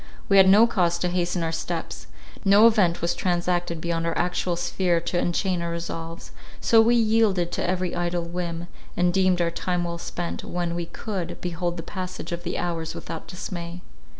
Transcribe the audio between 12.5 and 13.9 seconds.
hours without dismay.